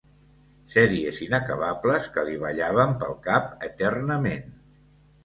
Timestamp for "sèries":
0.75-1.19